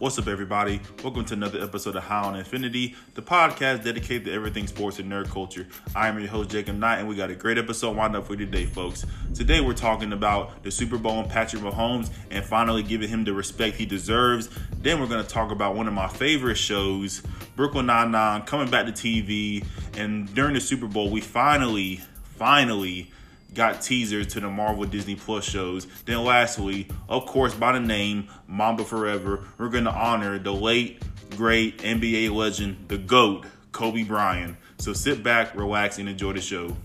[0.00, 0.80] What's up, everybody?
[1.04, 5.12] Welcome to another episode of High on Infinity, the podcast dedicated to everything sports and
[5.12, 5.66] nerd culture.
[5.94, 8.32] I am your host, Jacob Knight, and we got a great episode lined up for
[8.32, 9.04] you today, folks.
[9.34, 13.34] Today, we're talking about the Super Bowl and Patrick Mahomes and finally giving him the
[13.34, 14.48] respect he deserves.
[14.78, 17.22] Then, we're going to talk about one of my favorite shows,
[17.54, 19.66] Brooklyn Nine-Nine, coming back to TV.
[19.98, 22.00] And during the Super Bowl, we finally,
[22.38, 23.10] finally,
[23.54, 25.86] got teasers to the Marvel Disney Plus shows.
[26.04, 31.02] Then lastly, of course, by the name Mamba Forever, we're going to honor the late,
[31.36, 34.56] great NBA legend, the GOAT, Kobe Bryant.
[34.78, 36.76] So sit back, relax, and enjoy the show.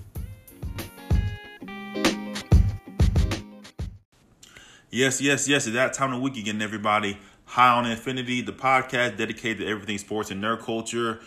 [4.90, 5.68] Yes, yes, yes.
[5.68, 7.18] It's that time of the week again, everybody.
[7.44, 11.20] High on Infinity, the podcast dedicated to everything sports and nerd culture.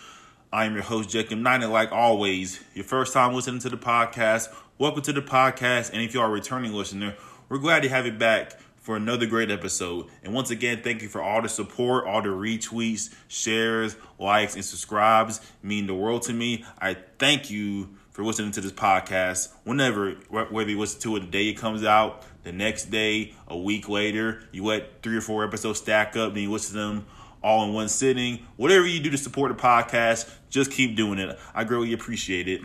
[0.50, 3.76] I am your host, Jacob Knight, and like always, your first time listening to the
[3.76, 5.92] podcast, welcome to the podcast.
[5.92, 7.16] And if you are a returning listener,
[7.48, 10.06] we're glad to have you back for another great episode.
[10.22, 14.64] And once again, thank you for all the support, all the retweets, shares, likes, and
[14.64, 15.40] subscribes.
[15.64, 16.64] mean the world to me.
[16.80, 19.48] I thank you for listening to this podcast.
[19.64, 23.58] Whenever, whether you listen to it the day it comes out, the next day, a
[23.58, 27.06] week later, you let three or four episodes stack up, then you listen to them
[27.42, 28.46] all in one sitting.
[28.56, 31.36] Whatever you do to support the podcast, just keep doing it.
[31.52, 32.62] I greatly appreciate it.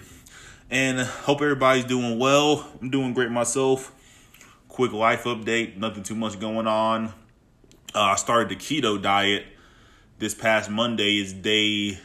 [0.73, 2.67] And hope everybody's doing well.
[2.81, 3.93] I'm doing great myself.
[4.67, 7.13] Quick life update, nothing too much going on.
[7.93, 9.45] Uh, I started the keto diet
[10.17, 11.99] this past Monday is day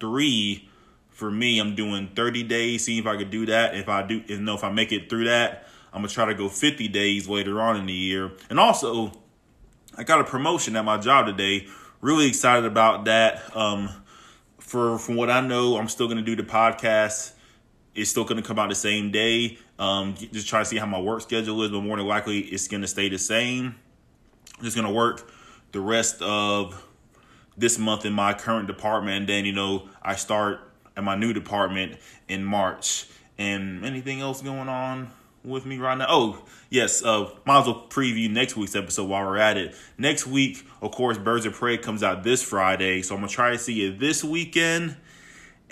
[0.00, 0.70] three
[1.10, 1.58] for me.
[1.58, 3.76] I'm doing 30 days, see if I could do that.
[3.76, 6.34] If I do, you know, if I make it through that, I'm gonna try to
[6.34, 8.32] go 50 days later on in the year.
[8.48, 9.12] And also,
[9.98, 11.66] I got a promotion at my job today
[12.00, 13.54] really excited about that.
[13.54, 13.90] Um,
[14.60, 17.33] for from what I know, I'm still to do the podcast.
[17.94, 19.58] It's still going to come out the same day.
[19.78, 22.68] Um, just try to see how my work schedule is, but more than likely, it's
[22.68, 23.76] going to stay the same.
[24.58, 25.30] I'm just going to work
[25.72, 26.86] the rest of
[27.56, 30.60] this month in my current department, and then you know I start
[30.96, 31.96] at my new department
[32.28, 33.06] in March.
[33.36, 35.10] And anything else going on?
[35.44, 36.06] with me right now.
[36.08, 39.76] Oh, yes, uh, might as well preview next week's episode while we're at it.
[39.98, 43.50] Next week, of course, Birds of Prey comes out this Friday, so I'm gonna try
[43.50, 44.96] to see it this weekend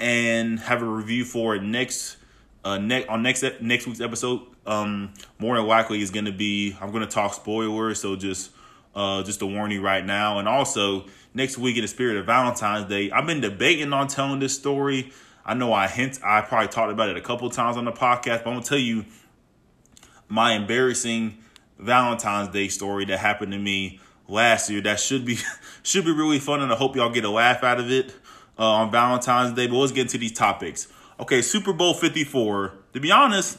[0.02, 2.16] and have a review for next
[2.64, 4.42] uh next on next next week's episode.
[4.66, 8.50] Um, more than likely is gonna be I'm gonna talk spoilers, so just
[8.94, 10.38] uh just a warning right now.
[10.38, 14.40] And also next week in the spirit of Valentine's Day, I've been debating on telling
[14.40, 15.12] this story.
[15.46, 18.42] I know I hint I probably talked about it a couple times on the podcast,
[18.42, 19.04] but I'm gonna tell you
[20.28, 21.38] my embarrassing
[21.78, 24.80] Valentine's Day story that happened to me last year.
[24.80, 25.38] That should be
[25.84, 28.12] should be really fun, and I hope y'all get a laugh out of it
[28.58, 29.66] uh, on Valentine's Day.
[29.66, 30.88] But let's get into these topics.
[31.20, 32.74] Okay, Super Bowl Fifty Four.
[32.94, 33.58] To be honest,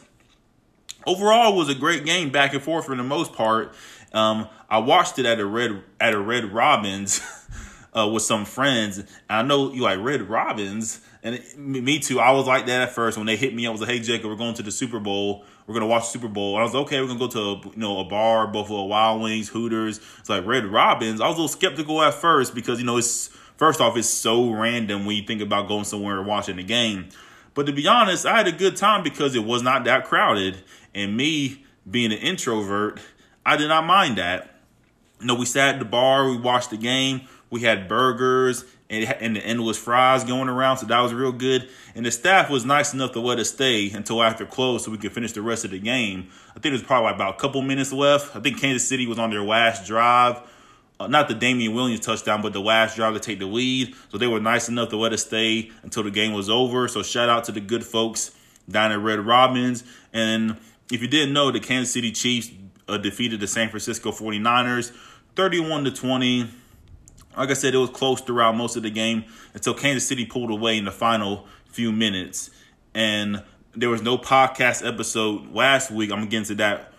[1.05, 3.73] overall was a great game, back and forth for the most part.
[4.13, 7.21] Um, I watched it at a red at a Red Robins
[7.93, 8.99] uh, with some friends.
[8.99, 12.19] And I know you like Red Robins, and it, me too.
[12.19, 13.65] I was like that at first when they hit me.
[13.67, 16.27] I was like, "Hey, Jacob, we're going to the Super Bowl." We're gonna watch Super
[16.27, 16.55] Bowl.
[16.55, 18.83] And I was like, okay, we're gonna go to a, you know a bar, Buffalo
[18.83, 19.99] Wild Wings, Hooters.
[20.19, 21.21] It's like Red Robins.
[21.21, 24.51] I was a little skeptical at first because you know it's first off it's so
[24.51, 27.09] random when you think about going somewhere and watching the game.
[27.53, 30.63] But to be honest, I had a good time because it was not that crowded,
[30.93, 32.99] and me being an introvert,
[33.45, 34.49] I did not mind that.
[35.19, 39.05] You know, we sat at the bar, we watched the game, we had burgers and,
[39.19, 40.77] and the endless fries going around.
[40.77, 41.69] So that was real good.
[41.95, 44.97] And the staff was nice enough to let us stay until after close so we
[44.97, 46.29] could finish the rest of the game.
[46.49, 48.35] I think there's probably about a couple minutes left.
[48.35, 50.41] I think Kansas City was on their last drive.
[51.03, 53.95] Uh, not the Damien Williams touchdown, but the last drive to take the lead.
[54.09, 56.87] So they were nice enough to let us stay until the game was over.
[56.87, 58.31] So shout out to the good folks
[58.69, 59.83] down at Red Robins.
[60.13, 60.57] And
[60.91, 62.51] if you didn't know, the Kansas City Chiefs
[62.87, 64.91] uh, defeated the San Francisco 49ers
[65.35, 66.49] 31 to 20
[67.37, 70.51] like I said, it was close throughout most of the game until Kansas City pulled
[70.51, 72.51] away in the final few minutes.
[72.93, 73.43] And
[73.75, 76.11] there was no podcast episode last week.
[76.11, 76.92] I'm getting to that.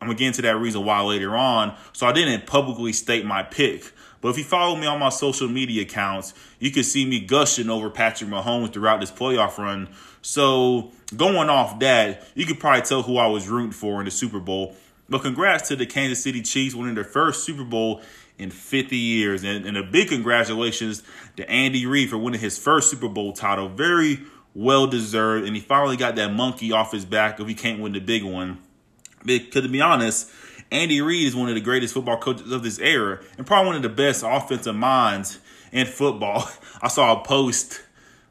[0.00, 1.76] I'm gonna get into that reason why later on.
[1.92, 3.92] So I didn't publicly state my pick.
[4.20, 7.70] But if you follow me on my social media accounts, you can see me gushing
[7.70, 9.88] over Patrick Mahomes throughout this playoff run.
[10.22, 14.10] So going off that, you could probably tell who I was rooting for in the
[14.10, 14.76] Super Bowl.
[15.08, 18.02] But congrats to the Kansas City Chiefs winning their first Super Bowl
[18.38, 19.42] in 50 years.
[19.42, 21.02] And, and a big congratulations
[21.36, 23.68] to Andy Reid for winning his first Super Bowl title.
[23.68, 24.20] Very
[24.54, 25.46] well deserved.
[25.46, 28.22] And he finally got that monkey off his back if he can't win the big
[28.22, 28.58] one.
[29.24, 30.30] Because to be honest,
[30.70, 33.76] Andy Reid is one of the greatest football coaches of this era and probably one
[33.76, 35.40] of the best offensive minds
[35.72, 36.48] in football.
[36.82, 37.82] I saw a post,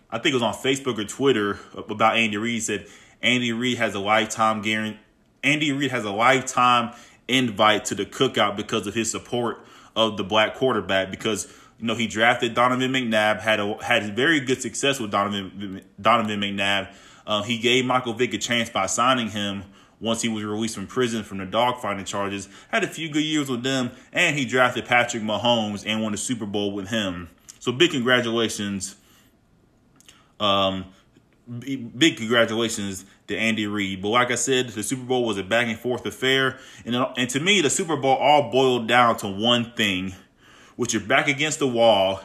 [0.09, 2.63] I think it was on Facebook or Twitter, about Andy Reid.
[2.63, 2.87] Said
[3.21, 4.99] Andy Reid has a lifetime guarantee.
[5.43, 6.93] Andy Reid has a lifetime
[7.27, 9.63] invite to the cookout because of his support
[9.95, 14.39] of the black quarterback because you know he drafted Donovan McNabb, had a, had very
[14.39, 16.93] good success with Donovan Donovan McNabb.
[17.27, 19.63] Uh, he gave Michael Vick a chance by signing him
[19.99, 22.47] once he was released from prison from the dogfighting charges.
[22.69, 26.17] Had a few good years with them, and he drafted Patrick Mahomes and won the
[26.17, 27.29] Super Bowl with him.
[27.59, 28.95] So big congratulations.
[30.39, 30.85] Um,
[31.49, 34.01] big congratulations to Andy Reid.
[34.01, 37.29] But like I said, the Super Bowl was a back and forth affair, and and
[37.29, 40.13] to me, the Super Bowl all boiled down to one thing,
[40.75, 42.21] which you're back against the wall,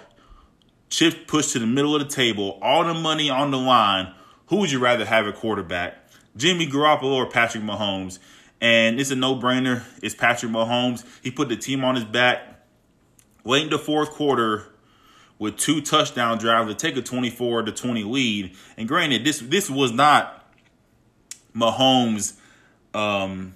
[0.89, 4.15] chips pushed to the middle of the table, all the money on the line.
[4.49, 6.04] Who would you rather have a quarterback?
[6.37, 8.19] Jimmy Garoppolo or Patrick Mahomes.
[8.61, 9.85] And it's a no-brainer.
[10.03, 11.05] It's Patrick Mahomes.
[11.23, 12.41] He put the team on his back
[13.45, 14.67] late in the fourth quarter
[15.39, 18.57] with two touchdown drives to take a 24 to 20 lead.
[18.77, 20.47] And granted, this this was not
[21.55, 22.35] Mahomes'
[22.95, 23.55] um,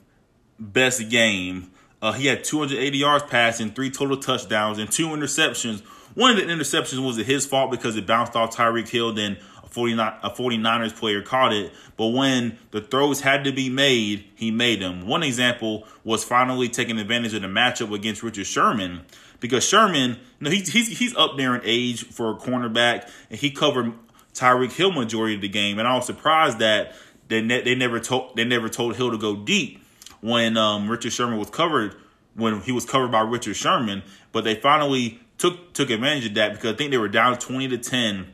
[0.58, 1.70] best game.
[2.00, 5.80] Uh, he had 280 yards passing, three total touchdowns, and two interceptions.
[6.14, 9.12] One of the interceptions was his fault because it bounced off Tyreek Hill.
[9.12, 9.38] Then
[9.70, 14.50] 49 a 49ers player caught it, but when the throws had to be made, he
[14.50, 15.06] made them.
[15.06, 19.02] One example was finally taking advantage of the matchup against Richard Sherman
[19.40, 23.38] because Sherman, you know, he's he's he's up there in age for a cornerback, and
[23.38, 23.92] he covered
[24.34, 26.94] Tyreek Hill majority of the game, and I was surprised that
[27.28, 29.82] they ne- they never told they never told Hill to go deep
[30.20, 31.94] when um, Richard Sherman was covered
[32.34, 36.52] when he was covered by Richard Sherman, but they finally took took advantage of that
[36.52, 38.32] because I think they were down twenty to ten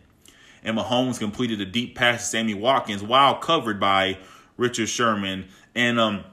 [0.65, 4.19] and Mahomes completed a deep pass to Sammy Watkins while covered by
[4.57, 5.47] Richard Sherman.
[5.75, 6.25] And um,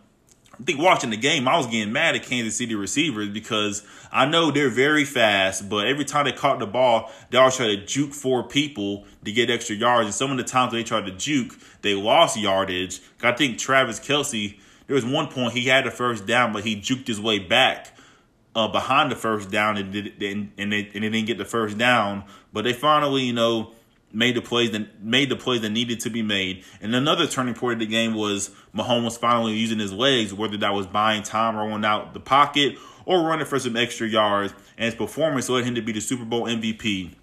[0.60, 4.26] I think watching the game, I was getting mad at Kansas City receivers because I
[4.26, 7.86] know they're very fast, but every time they caught the ball, they always try to
[7.86, 10.06] juke four people to get extra yards.
[10.06, 13.02] And some of the times they tried to juke, they lost yardage.
[13.24, 16.76] I think Travis Kelce, there was one point he had the first down, but he
[16.76, 17.98] juked his way back
[18.56, 21.46] uh, behind the first down and, did, and, and, they, and they didn't get the
[21.46, 22.24] first down.
[22.54, 23.74] But they finally, you know,
[24.14, 26.64] made the plays that made the plays that needed to be made.
[26.82, 30.74] And another turning point of the game was Mahomes finally using his legs, whether that
[30.74, 34.54] was buying time rolling out the pocket or running for some extra yards.
[34.78, 37.14] And his performance led him to be the Super Bowl MVP,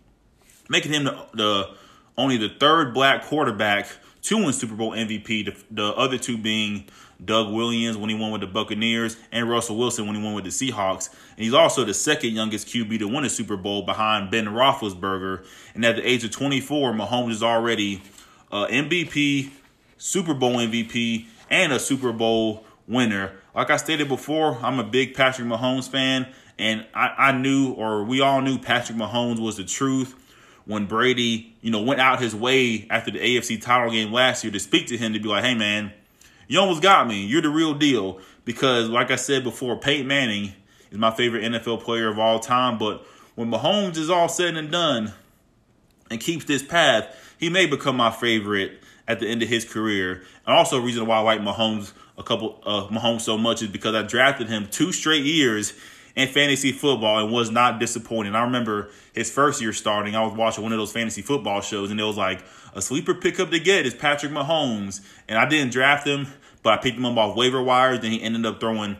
[0.69, 1.75] making him the, the
[2.17, 3.89] only the third black quarterback
[4.23, 5.45] to win Super Bowl MVP.
[5.47, 6.87] The, the other two being
[7.25, 10.45] Doug Williams when he won with the Buccaneers, and Russell Wilson when he won with
[10.45, 11.11] the Seahawks.
[11.37, 15.45] And he's also the second youngest QB to win a Super Bowl behind Ben Roethlisberger.
[15.75, 18.03] And at the age of 24, Mahomes is already
[18.53, 19.51] uh, MVP,
[19.97, 23.33] Super Bowl MVP, and a Super Bowl winner.
[23.55, 26.29] Like I stated before, I'm a big Patrick Mahomes fan,
[26.59, 30.15] and I, I knew, or we all knew, Patrick Mahomes was the truth
[30.65, 34.53] when Brady, you know, went out his way after the AFC title game last year
[34.53, 35.93] to speak to him to be like, hey, man,
[36.49, 37.25] you almost got me.
[37.25, 38.21] You're the real deal.
[38.45, 40.55] Because, like I said before, Peyton Manning
[40.91, 42.79] is my favorite NFL player of all time.
[42.79, 45.13] But when Mahomes is all said and done
[46.11, 50.23] and keeps this path, he may become my favorite at the end of his career.
[50.47, 53.69] And also, a reason why I like Mahomes a couple uh, Mahomes so much is
[53.69, 55.73] because I drafted him two straight years
[56.19, 58.35] in fantasy football and was not disappointing.
[58.35, 61.93] I remember his first year starting, I was watching one of those fantasy football shows,
[61.93, 62.45] and it was like
[62.75, 66.27] a sleeper pickup to get is Patrick Mahomes, and I didn't draft him,
[66.65, 68.01] but I picked him up off waiver wires.
[68.01, 68.97] Then he ended up throwing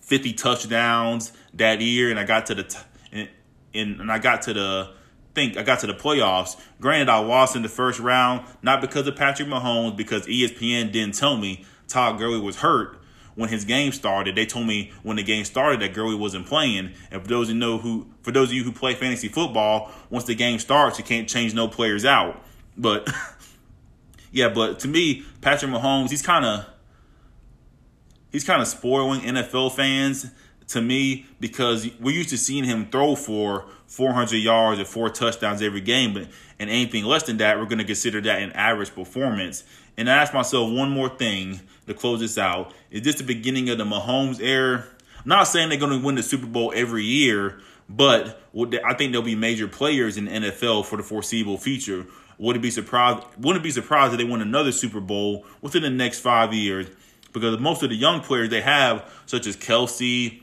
[0.00, 2.78] 50 touchdowns that year, and I got to the t-
[3.10, 3.28] and,
[3.74, 4.92] and, and I got to the
[5.34, 6.56] think I got to the playoffs.
[6.80, 11.16] Granted, I lost in the first round, not because of Patrick Mahomes, because ESPN didn't
[11.16, 12.99] tell me Todd Gurley was hurt
[13.34, 14.34] when his game started.
[14.34, 16.92] They told me when the game started that Gurley wasn't playing.
[17.10, 20.24] And for those who know who, for those of you who play fantasy football, once
[20.24, 22.42] the game starts, you can't change no players out.
[22.76, 23.08] But
[24.32, 26.66] yeah, but to me, Patrick Mahomes, he's kind of
[28.30, 30.30] he's kind of spoiling NFL fans
[30.68, 35.62] to me because we're used to seeing him throw for 400 yards and four touchdowns
[35.62, 36.28] every game, but
[36.60, 39.64] and anything less than that, we're going to consider that an average performance.
[39.96, 41.60] And I ask myself one more thing
[41.90, 44.84] to close this out: Is this the beginning of the Mahomes era?
[45.18, 48.40] I'm not saying they're going to win the Super Bowl every year, but
[48.84, 52.06] I think there'll be major players in NFL for the foreseeable future.
[52.38, 53.22] Would it be surprised?
[53.36, 56.86] Wouldn't it be surprised if they win another Super Bowl within the next five years?
[57.34, 60.40] Because most of the young players they have, such as Kelce,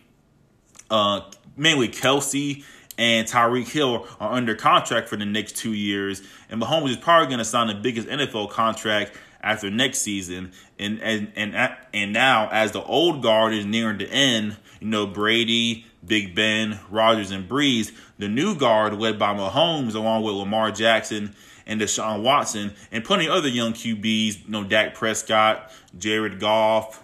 [0.91, 1.21] uh,
[1.55, 2.63] mainly Kelce
[2.99, 7.27] and Tyreek Hill, are under contract for the next two years, and Mahomes is probably
[7.27, 9.13] going to sign the biggest NFL contract
[9.47, 10.51] after next season.
[10.77, 15.07] And and and and now as the old guard is nearing the end, you know
[15.07, 17.91] Brady, Big Ben, Rodgers, and Brees.
[18.17, 21.33] the new guard led by Mahomes, along with Lamar Jackson
[21.65, 27.03] and Deshaun Watson, and plenty of other young QBs, you know Dak Prescott, Jared Goff.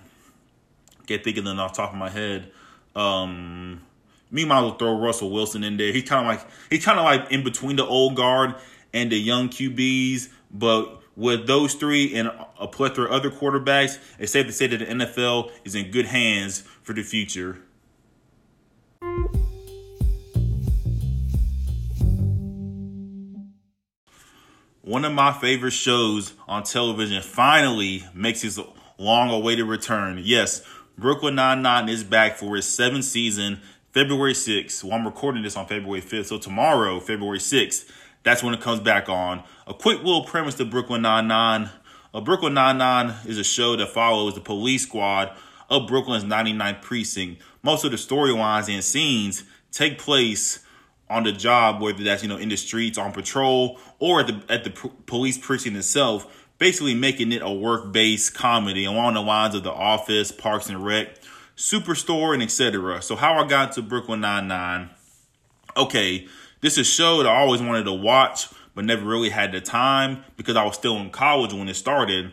[1.08, 2.52] Can't think of them off the top of my head.
[2.96, 3.82] Um,
[4.32, 5.92] me might as well throw Russell Wilson in there.
[5.92, 8.56] He's kind of like he's kind of like in between the old guard
[8.94, 14.32] and the young QBs, but with those three and a plethora of other quarterbacks, it's
[14.32, 17.60] safe to say that the NFL is in good hands for the future.
[24.82, 28.60] One of my favorite shows on television finally makes its
[28.98, 30.20] long awaited return.
[30.22, 30.62] Yes,
[30.98, 34.84] Brooklyn Nine-Nine is back for its seventh season, February 6th.
[34.84, 37.90] Well, I'm recording this on February 5th, so tomorrow, February 6th,
[38.24, 39.44] that's when it comes back on.
[39.68, 41.70] A quick little premise to Brooklyn Nine-Nine.
[42.14, 45.36] A Brooklyn Nine-Nine is a show that follows the police squad
[45.70, 47.42] of Brooklyn's 99th precinct.
[47.62, 50.60] Most of the storylines and scenes take place
[51.10, 54.42] on the job, whether that's you know in the streets on patrol or at the
[54.50, 54.70] at the
[55.06, 59.72] police precinct itself, basically making it a work based comedy along the lines of The
[59.72, 61.20] Office, Parks and Rec,
[61.58, 63.02] Superstore, and etc.
[63.02, 64.90] So how I got to Brooklyn Nine Nine?
[65.76, 66.28] Okay,
[66.64, 69.60] this is a show that I always wanted to watch, but never really had the
[69.62, 72.32] time because I was still in college when it started,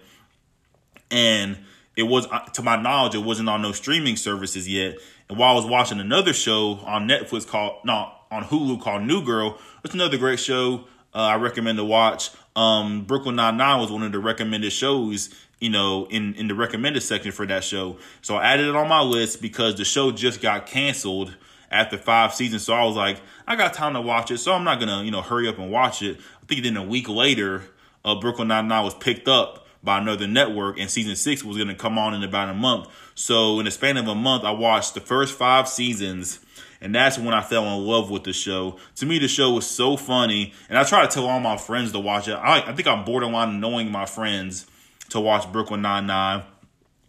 [1.11, 1.59] and
[1.97, 4.97] it was to my knowledge it wasn't on no streaming services yet.
[5.29, 9.25] And while I was watching another show on Netflix called no on Hulu called New
[9.25, 9.59] Girl.
[9.85, 10.85] It's another great show
[11.15, 12.31] uh, I recommend to watch.
[12.55, 16.55] Um, Brooklyn Nine Nine was one of the recommended shows, you know, in in the
[16.55, 17.99] recommended section for that show.
[18.23, 21.37] So I added it on my list because the show just got canceled
[21.71, 22.65] after five seasons.
[22.65, 25.11] So I was like, I got time to watch it, so I'm not gonna, you
[25.11, 26.19] know, hurry up and watch it.
[26.43, 27.65] I think then a week later,
[28.05, 31.75] uh, Brooklyn Nine Nine was picked up by another network, and season six was gonna
[31.75, 32.89] come on in about a month.
[33.15, 36.41] So in the span of a month, I watched the first five seasons
[36.81, 38.79] and that's when I fell in love with the show.
[38.97, 40.55] To me, the show was so funny.
[40.69, 42.33] And I try to tell all my friends to watch it.
[42.33, 44.67] I, I think I'm borderline annoying my friends
[45.11, 46.43] to watch Brooklyn Nine-Nine.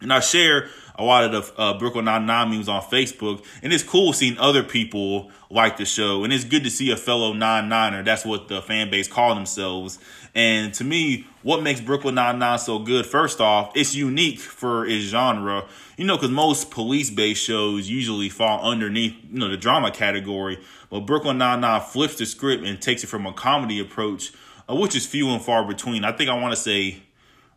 [0.02, 3.44] And I share a lot of the uh, Brooklyn Nine-Nine memes on Facebook.
[3.62, 6.24] And it's cool seeing other people like the show.
[6.24, 8.02] And it's good to see a fellow Nine-Niner.
[8.02, 9.98] That's what the fan base call themselves.
[10.34, 15.04] And to me, what makes Brooklyn Nine-Nine so good, first off, it's unique for its
[15.04, 15.66] genre.
[15.96, 20.58] You know, because most police-based shows usually fall underneath, you know, the drama category.
[20.90, 24.32] But Brooklyn Nine-Nine flips the script and takes it from a comedy approach,
[24.68, 26.04] uh, which is few and far between.
[26.04, 27.02] I think I want to say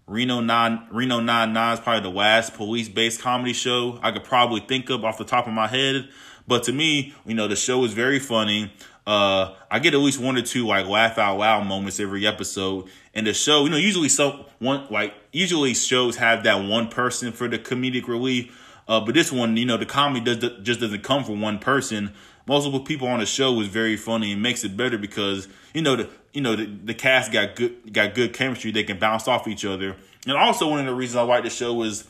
[0.07, 4.23] Reno Nine Reno Nine Nine is probably the last police based comedy show I could
[4.23, 6.09] probably think of off the top of my head.
[6.47, 8.71] But to me, you know, the show is very funny.
[9.07, 12.87] Uh, I get at least one or two like laugh out loud moments every episode.
[13.13, 17.31] And the show, you know, usually so one like usually shows have that one person
[17.31, 18.61] for the comedic relief.
[18.87, 22.13] Uh, but this one, you know, the comedy does just doesn't come from one person.
[22.47, 25.95] Multiple people on the show is very funny and makes it better because you know
[25.95, 28.71] the you know the, the cast got good got good chemistry.
[28.71, 29.95] They can bounce off each other.
[30.27, 32.05] And also one of the reasons I like the show is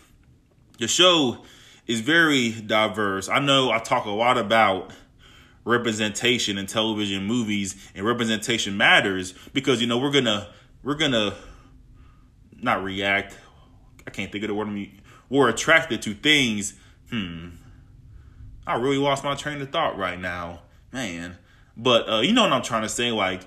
[0.79, 1.37] the show
[1.85, 3.29] is very diverse.
[3.29, 4.91] I know I talk a lot about
[5.65, 10.47] representation in television movies and representation matters because you know we're gonna
[10.83, 11.33] we're gonna
[12.61, 13.35] not react
[14.05, 14.87] i can't think of the word
[15.27, 16.75] we're attracted to things
[17.09, 17.49] hmm
[18.67, 20.61] i really lost my train of thought right now
[20.93, 21.35] man
[21.75, 23.41] but uh, you know what i'm trying to say like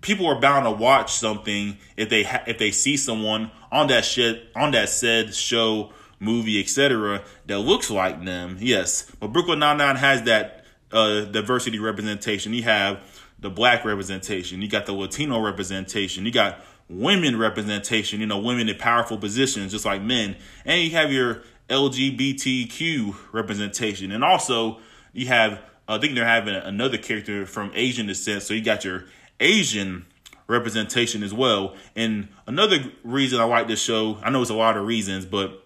[0.00, 4.04] people are bound to watch something if they ha- if they see someone on that
[4.04, 9.96] shit on that said show movie etc that looks like them yes but brooklyn 99
[9.96, 10.60] has that
[10.92, 12.52] uh, diversity representation.
[12.52, 13.00] You have
[13.38, 14.62] the black representation.
[14.62, 16.26] You got the Latino representation.
[16.26, 18.20] You got women representation.
[18.20, 20.36] You know, women in powerful positions, just like men.
[20.64, 24.80] And you have your LGBTQ representation, and also
[25.12, 25.62] you have.
[25.88, 28.44] I think they're having another character from Asian descent.
[28.44, 29.06] So you got your
[29.40, 30.06] Asian
[30.46, 31.74] representation as well.
[31.96, 35.64] And another reason I like this show, I know it's a lot of reasons, but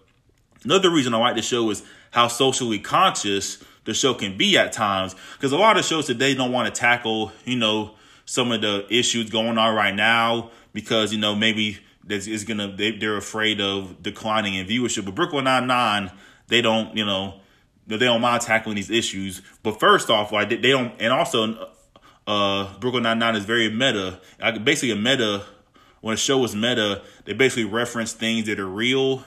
[0.63, 4.71] another reason I like this show is how socially conscious the show can be at
[4.71, 5.15] times.
[5.33, 8.85] Because a lot of shows today don't want to tackle, you know, some of the
[8.89, 14.01] issues going on right now because, you know, maybe is gonna they, they're afraid of
[14.01, 15.05] declining in viewership.
[15.05, 16.11] But Brooklyn Nine Nine,
[16.47, 17.39] they don't, you know,
[17.87, 19.41] they don't mind tackling these issues.
[19.63, 21.69] But first off, like they don't, and also,
[22.27, 24.19] uh, Brooklyn Nine Nine is very meta.
[24.39, 25.43] Like basically a meta.
[26.01, 29.23] When a show is meta, they basically reference things that are real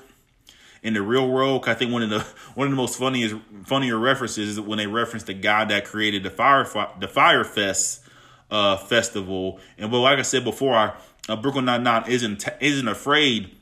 [0.83, 1.69] in the real world.
[1.69, 2.21] I think one of the
[2.55, 6.23] one of the most funniest funnier references is when they reference the guy that created
[6.23, 6.65] the fire
[7.01, 8.05] the Fyre Fest
[8.51, 9.61] uh, festival.
[9.77, 10.95] And but like I said before,
[11.29, 13.57] uh, Brooklyn Nine Nine isn't isn't afraid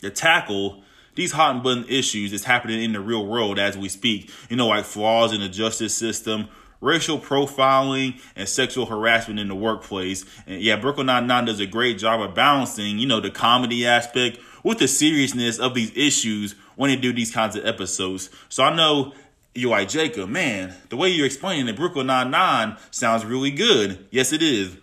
[0.00, 0.82] to tackle
[1.14, 4.30] these hot and button issues that's happening in the real world as we speak.
[4.48, 6.48] You know, like flaws in the justice system,
[6.84, 10.24] racial profiling, and sexual harassment in the workplace.
[10.46, 13.86] And yeah, Brooklyn Nine Nine does a great job of balancing, you know, the comedy
[13.86, 18.30] aspect with the seriousness of these issues when they do these kinds of episodes.
[18.48, 19.12] So I know
[19.54, 24.06] you're Jacob, man, the way you're explaining it, Brooklyn Nine-Nine sounds really good.
[24.10, 24.76] Yes, it is.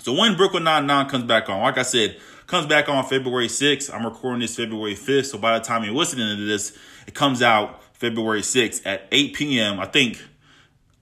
[0.00, 3.92] So when Brooklyn Nine-Nine comes back on, like I said, comes back on February 6th.
[3.92, 5.26] I'm recording this February 5th.
[5.26, 9.34] So by the time you're listening to this, it comes out February 6th at 8
[9.34, 9.80] p.m.
[9.80, 10.22] I think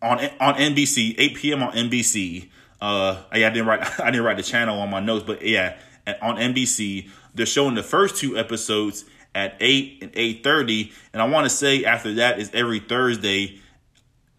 [0.07, 1.63] on on NBC, 8 p.m.
[1.63, 2.49] on NBC.
[2.81, 5.77] Uh, I didn't write I didn't write the channel on my notes, but yeah,
[6.23, 11.45] on NBC, they're showing the first two episodes at 8 and 8:30, and I want
[11.45, 13.61] to say after that is every Thursday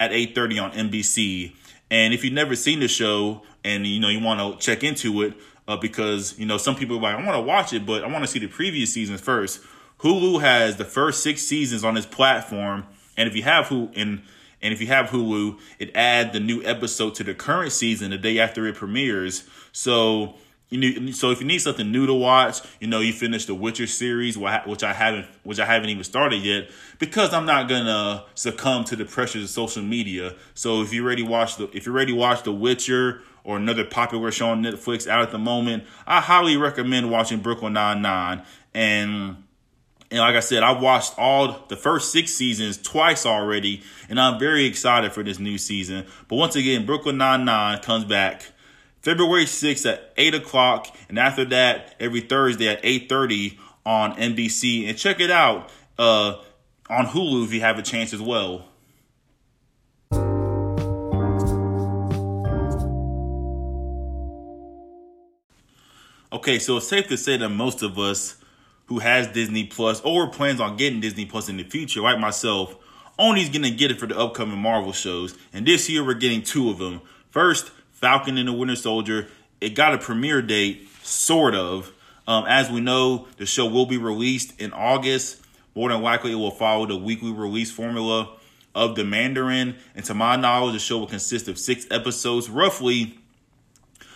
[0.00, 1.52] at 8:30 on NBC.
[1.90, 5.22] And if you've never seen the show and you know you want to check into
[5.22, 5.34] it,
[5.66, 8.08] uh, because you know some people are like I want to watch it, but I
[8.08, 9.60] want to see the previous seasons first.
[9.98, 14.22] Hulu has the first six seasons on its platform, and if you have Hulu and
[14.62, 18.18] and if you have Hulu, it add the new episode to the current season the
[18.18, 19.48] day after it premieres.
[19.72, 20.34] So
[20.70, 23.54] you need, so if you need something new to watch, you know, you finish the
[23.54, 28.24] Witcher series, which I haven't, which I haven't even started yet, because I'm not gonna
[28.34, 30.34] succumb to the pressures of social media.
[30.54, 34.30] So if you already watched the, if you already watched The Witcher or another popular
[34.30, 38.42] show on Netflix out at the moment, I highly recommend watching Brooklyn Nine Nine.
[38.74, 39.44] And
[40.10, 44.38] and like I said, I've watched all the first six seasons twice already, and I'm
[44.38, 46.06] very excited for this new season.
[46.28, 48.44] But once again, Brooklyn Nine Nine comes back
[49.02, 54.88] February 6th at 8 o'clock, and after that, every Thursday at 8.30 on NBC.
[54.88, 56.36] And check it out uh,
[56.88, 58.64] on Hulu if you have a chance as well.
[66.30, 68.37] Okay, so it's safe to say that most of us
[68.88, 72.76] who has Disney Plus or plans on getting Disney Plus in the future, like myself,
[73.18, 75.36] only's gonna get it for the upcoming Marvel shows.
[75.52, 77.00] And this year we're getting two of them.
[77.30, 79.28] First, Falcon and the Winter Soldier.
[79.60, 81.92] It got a premiere date, sort of.
[82.26, 85.42] Um, as we know, the show will be released in August.
[85.74, 88.36] More than likely, it will follow the weekly release formula
[88.74, 89.76] of the Mandalorian.
[89.94, 93.18] And to my knowledge, the show will consist of six episodes, roughly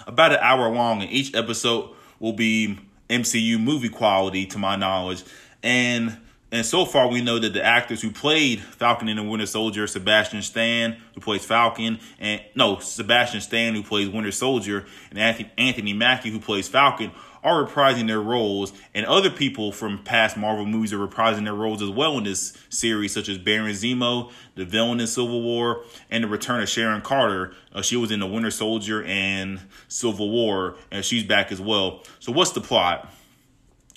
[0.07, 2.79] about an hour long, and each episode will be
[3.13, 5.23] MCU movie quality, to my knowledge.
[5.63, 6.19] And
[6.53, 9.87] and so far, we know that the actors who played Falcon and the Winter Soldier,
[9.87, 15.51] Sebastian Stan, who plays Falcon, and no, Sebastian Stan, who plays Winter Soldier, and Anthony,
[15.57, 17.11] Anthony Mackie, who plays Falcon,
[17.43, 18.73] are reprising their roles.
[18.95, 22.57] And other people from past Marvel movies are reprising their roles as well in this
[22.69, 27.03] series, such as Baron Zemo, the villain in Civil War, and the return of Sharon
[27.03, 27.55] Carter.
[27.73, 32.03] Uh, she was in the Winter Soldier and Civil War, and she's back as well.
[32.21, 33.13] So, what's the plot?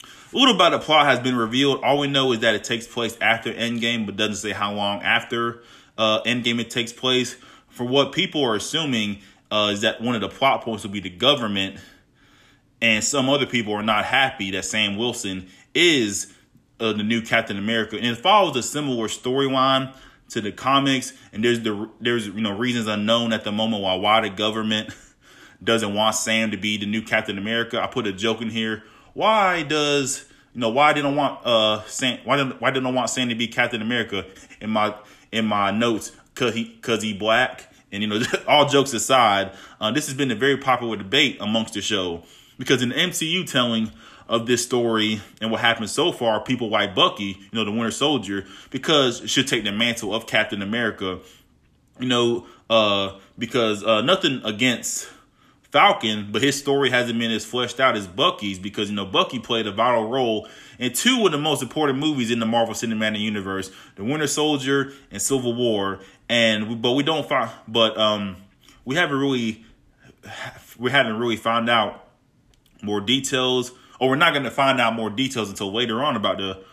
[0.04, 1.82] A little about the plot has been revealed.
[1.84, 5.02] All we know is that it takes place after Endgame, but doesn't say how long
[5.02, 5.64] after
[5.98, 7.38] uh, Endgame it takes place.
[7.70, 9.20] For what people are assuming
[9.52, 11.78] uh, is that one of the plot points will be the government,
[12.86, 16.32] and some other people are not happy that Sam Wilson is
[16.80, 19.92] uh, the new Captain America, and it follows a similar storyline
[20.30, 21.12] to the comics.
[21.34, 24.92] And there's the there's you know reasons unknown at the moment why why the government
[25.64, 27.82] doesn't want Sam to be the new Captain America.
[27.82, 28.84] I put a joke in here.
[29.16, 33.10] Why does you know why didn't want uh Sam, why didn't why didn't I want
[33.10, 34.28] Sam to be Captain America?
[34.62, 34.94] In my
[35.32, 37.72] in my notes cause he cause he black.
[37.92, 41.74] And you know all jokes aside uh, this has been a very popular debate amongst
[41.74, 42.24] the show
[42.58, 43.92] because in MCU telling
[44.28, 47.92] of this story and what happened so far people like Bucky you know the Winter
[47.92, 51.20] Soldier because should take the mantle of Captain America
[52.00, 55.08] you know uh because uh nothing against
[55.76, 59.40] Falcon, but his story hasn't been as fleshed out as Bucky's because you know Bucky
[59.40, 60.48] played a vital role
[60.80, 64.94] in two of the most important movies in the Marvel Cinematic Universe, The Winter Soldier
[65.12, 66.00] and Civil War.
[66.30, 68.38] And but we don't find, but um,
[68.86, 69.66] we haven't really,
[70.80, 72.05] we haven't really found out
[72.86, 76.38] more details, or we're not going to find out more details until later on about
[76.38, 76.64] the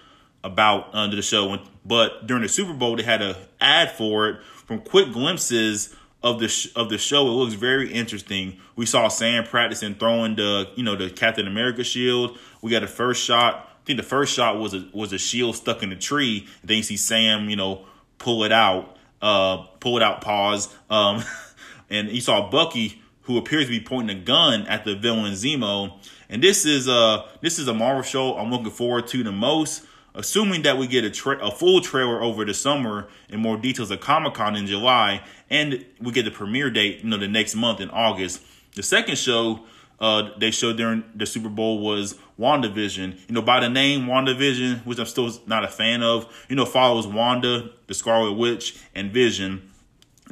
[0.45, 1.59] about uh, the show.
[1.85, 6.39] But during the Super Bowl, they had a ad for it from quick glimpses of
[6.39, 7.27] the sh- of the show.
[7.27, 8.59] It looks very interesting.
[8.77, 12.39] We saw Sam practicing throwing the you know the Captain America shield.
[12.61, 13.69] We got a first shot.
[13.83, 16.47] I think the first shot was a was a shield stuck in the tree.
[16.61, 17.87] And then you see Sam you know
[18.19, 20.21] pull it out, uh, pull it out.
[20.21, 20.73] Pause.
[20.89, 21.25] Um,
[21.91, 25.99] and you saw Bucky who appears to be pointing a gun at the villain Zemo.
[26.29, 29.87] And this is a this is a Marvel show I'm looking forward to the most
[30.15, 33.91] assuming that we get a, tra- a full trailer over the summer and more details
[33.91, 37.55] of Comic Con in July, and we get the premiere date, you know, the next
[37.55, 38.43] month in August.
[38.75, 39.61] The second show
[40.01, 43.21] uh, they showed during the Super Bowl was WandaVision.
[43.29, 46.65] You know, by the name WandaVision, which I'm still not a fan of, you know,
[46.65, 49.71] follows Wanda, the Scarlet Witch, and Vision.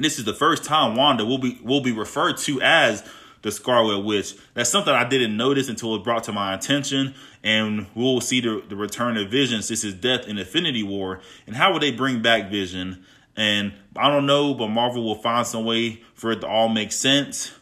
[0.03, 3.03] This is the first time Wanda will be will be referred to as
[3.41, 4.35] the Scarlet Witch.
[4.53, 7.15] That's something I didn't notice until it brought to my attention.
[7.43, 11.21] And we'll see the, the return of Vision since his death in Infinity War.
[11.47, 13.03] And how will they bring back Vision?
[13.35, 16.91] And I don't know, but Marvel will find some way for it to all make
[16.91, 17.53] sense.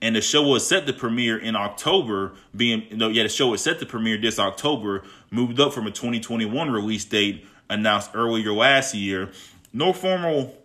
[0.00, 3.62] And the show was set to premiere in October, being know, yeah, the show was
[3.62, 8.94] set to premiere this October, moved up from a 2021 release date announced earlier last
[8.94, 9.30] year.
[9.74, 10.56] No formal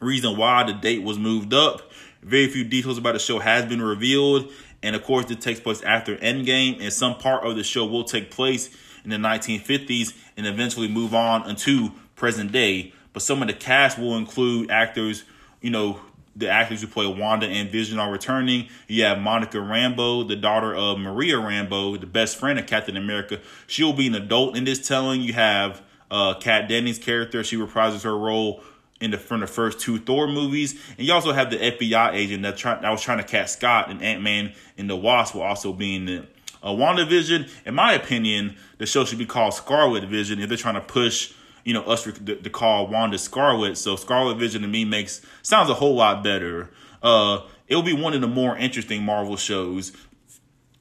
[0.00, 1.90] reason why the date was moved up.
[2.22, 4.50] Very few details about the show has been revealed.
[4.82, 8.04] And of course, it takes place after Endgame, and some part of the show will
[8.04, 8.70] take place
[9.04, 12.92] in the 1950s and eventually move on into present day.
[13.12, 15.24] But some of the cast will include actors,
[15.60, 16.00] you know,
[16.36, 18.68] the actors who play Wanda and Vision are returning.
[18.88, 23.40] You have Monica Rambeau, the daughter of Maria Rambeau, the best friend of Captain America.
[23.66, 25.22] She'll be an adult in this telling.
[25.22, 25.80] You have
[26.10, 27.42] uh, Kat Dennings' character.
[27.42, 28.62] She reprises her role
[29.00, 32.42] in the from the first two Thor movies, and you also have the FBI agent
[32.42, 35.42] that try, that was trying to catch Scott and Ant Man and the Wasp will
[35.42, 36.28] also be in it.
[36.62, 40.74] Uh, WandaVision, in my opinion, the show should be called Scarlet Vision if they're trying
[40.74, 41.32] to push
[41.64, 43.76] you know us to, to call Wanda Scarlet.
[43.76, 46.70] So Scarlet Vision to me makes sounds a whole lot better.
[47.02, 49.92] Uh, it'll be one of the more interesting Marvel shows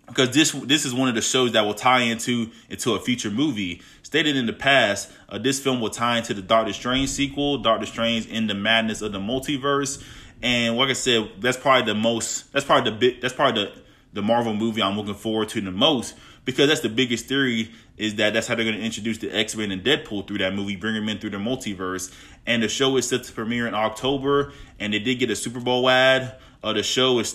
[0.08, 3.32] because this this is one of the shows that will tie into into a future
[3.32, 3.82] movie.
[4.04, 7.86] Stated in the past, uh, this film will tie into the Doctor Strange sequel, Doctor
[7.86, 10.04] Strange in the Madness of the Multiverse,
[10.42, 13.72] and like I said, that's probably the most that's probably the bit that's probably the
[14.14, 16.16] the Marvel movie I'm looking forward to the most
[16.46, 19.56] because that's the biggest theory is that that's how they're going to introduce the X
[19.56, 22.14] Men and Deadpool through that movie, bring them in through the multiverse.
[22.46, 25.60] And the show is set to premiere in October, and they did get a Super
[25.60, 26.38] Bowl ad.
[26.64, 27.34] Uh, the show is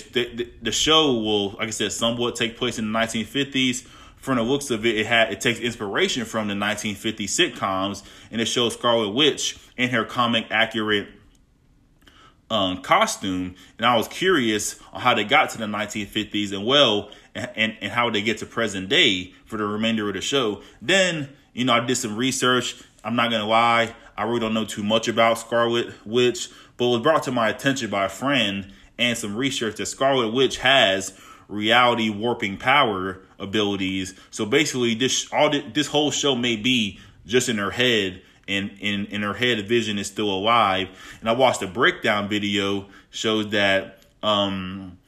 [0.00, 3.86] the, the, show will, like I said, somewhat take place in the 1950s.
[4.16, 8.40] From the looks of it, it had it takes inspiration from the 1950 sitcoms, and
[8.40, 11.08] it shows Scarlet Witch in her comic accurate
[12.48, 13.56] um, costume.
[13.78, 17.76] And I was curious on how they got to the 1950s and well, and, and,
[17.80, 20.62] and how they get to present day for the remainder of the show.
[20.80, 22.80] Then, you know, I did some research.
[23.02, 27.00] I'm not gonna lie, I really don't know too much about Scarlet Witch, but was
[27.00, 32.10] brought to my attention by a friend and some research that Scarlet Witch has reality
[32.10, 34.14] warping power abilities.
[34.30, 39.06] So basically, this all this whole show may be just in her head, and in
[39.06, 40.88] in her head, vision is still alive.
[41.20, 44.98] And I watched a breakdown video shows that um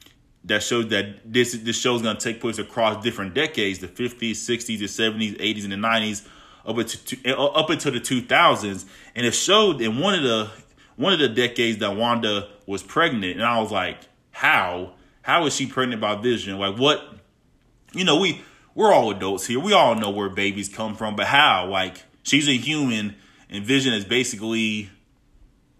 [0.45, 3.87] that shows that this this show is going to take place across different decades: the
[3.87, 6.27] 50s, 60s, the 70s, 80s, and the 90s,
[6.65, 8.85] up into up into the 2000s.
[9.15, 10.51] And it showed in one of the
[10.95, 13.97] one of the decades that Wanda was pregnant, and I was like,
[14.31, 14.93] how?
[15.21, 16.57] How is she pregnant by Vision?
[16.57, 17.03] Like what?
[17.93, 18.41] You know, we
[18.73, 19.59] we're all adults here.
[19.59, 21.67] We all know where babies come from, but how?
[21.67, 23.15] Like she's a human,
[23.49, 24.89] and Vision is basically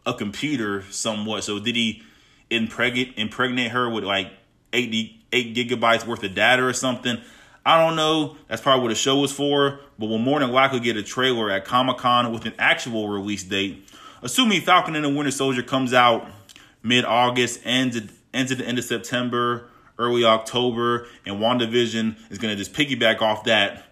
[0.06, 1.43] a computer somewhat.
[1.43, 2.04] So did he
[2.49, 4.32] impregnate impregnate her with like
[4.71, 7.17] 80 eight gigabytes worth of data or something?
[7.65, 8.38] I don't know.
[8.47, 11.49] That's probably what the show was for, but we'll more than likely get a trailer
[11.49, 13.89] at Comic Con with an actual release date
[14.25, 16.27] assuming Falcon and the Winter Soldier comes out
[16.83, 22.39] mid August, ends at, ends at the end of September, early October, and WandaVision is
[22.39, 23.85] to just piggyback off that,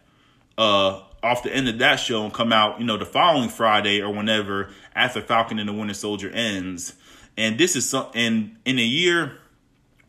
[0.58, 4.02] uh, off the end of that show and come out, you know, the following Friday
[4.02, 6.96] or whenever after Falcon and the Winter Soldier ends.
[7.38, 9.38] And this is some, and in a year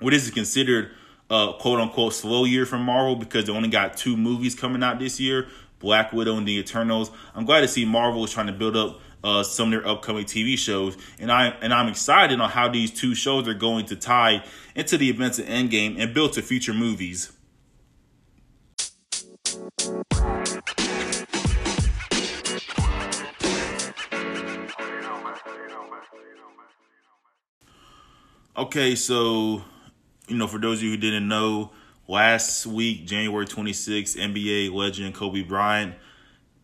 [0.00, 0.90] where this is considered
[1.30, 4.98] a quote unquote slow year for Marvel because they only got two movies coming out
[4.98, 7.10] this year, Black Widow and the Eternals.
[7.34, 10.26] I'm glad to see Marvel is trying to build up uh, some of their upcoming
[10.26, 13.96] TV shows, and I and I'm excited on how these two shows are going to
[13.96, 14.44] tie
[14.76, 17.32] into the events of Endgame and build to future movies.
[28.56, 29.64] Okay, so
[30.28, 31.70] you know, for those of you who didn't know,
[32.06, 35.94] last week, January 26th, NBA legend Kobe Bryant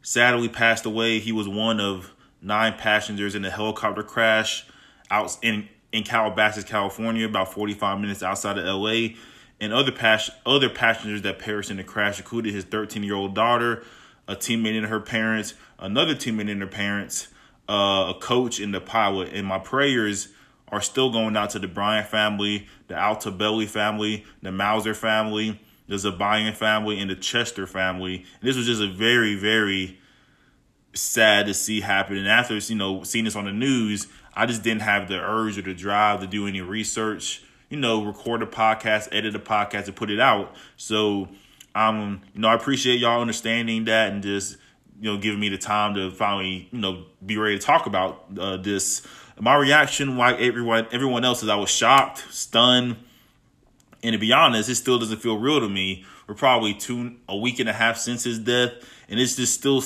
[0.03, 1.19] sadly passed away.
[1.19, 4.67] He was one of nine passengers in a helicopter crash
[5.11, 9.17] out in in Calabasas, California, about 45 minutes outside of LA.
[9.61, 13.35] And other pas- other passengers that perished in the crash included his 13 year old
[13.35, 13.83] daughter,
[14.27, 17.29] a teammate and her parents, another teammate and her parents,
[17.69, 19.31] uh, a coach, and the pilot.
[19.33, 20.29] And my prayers
[20.69, 25.97] are still going out to the Bryant family, the Altobelli family, the Mauser family, the
[25.97, 28.25] Zobayan family, and the Chester family.
[28.41, 30.00] And this was just a very, very
[30.95, 32.17] sad to see happen.
[32.17, 35.59] And after you know seeing this on the news, I just didn't have the urge
[35.59, 37.43] or the drive to do any research.
[37.69, 40.55] You know, record a podcast, edit a podcast, and put it out.
[40.77, 41.29] So,
[41.75, 44.57] um, you know, I appreciate y'all understanding that and just
[45.01, 48.25] you know giving me the time to finally you know be ready to talk about
[48.39, 49.07] uh, this.
[49.39, 52.97] My reaction, like everyone everyone else, is I was shocked, stunned,
[54.03, 56.05] and to be honest, it still doesn't feel real to me.
[56.27, 58.73] We're probably two a week and a half since his death,
[59.09, 59.81] and it's just still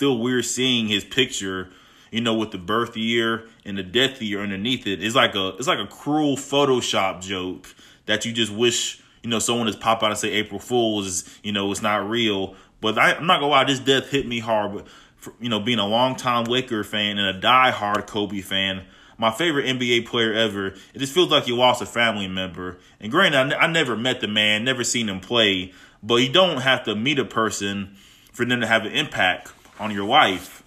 [0.00, 1.68] still weird seeing his picture,
[2.10, 5.04] you know, with the birth year and the death year underneath it.
[5.04, 7.68] It's like a it's like a cruel Photoshop joke
[8.06, 11.52] that you just wish you know someone has pop out and say April Fools you
[11.52, 12.54] know it's not real.
[12.80, 14.72] But I, am not gonna lie, this death hit me hard.
[14.72, 18.86] But for, you know, being a longtime Laker fan and a die-hard Kobe fan,
[19.18, 20.68] my favorite NBA player ever.
[20.68, 22.78] It just feels like you lost a family member.
[23.00, 26.62] And granted, I, I never met the man, never seen him play, but you don't
[26.62, 27.98] have to meet a person
[28.32, 30.62] for them to have an impact on your life.